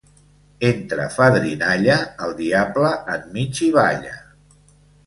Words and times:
Entre 0.69 1.05
fadrinalla, 1.17 1.99
el 2.29 2.35
diable 2.43 2.95
enmig 3.19 3.65
hi 3.67 3.73
balla. 3.79 4.21